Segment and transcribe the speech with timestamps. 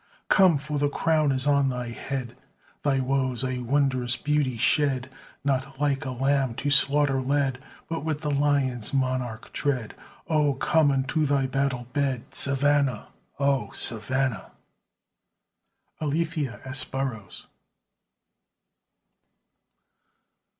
[0.29, 2.35] Come for the crown is on thy head!
[2.81, 5.11] Thy woes a wondrous beauty shed;
[5.43, 9.93] Not like a lamb to slaughter led, But with the lion's monarch tread,
[10.27, 10.55] Oh!
[10.55, 13.09] come unto thy battle bed, Savannah!
[13.39, 14.49] O Savannah!
[16.01, 16.83] ALETHEA S.
[16.83, 17.45] BURROUGHS.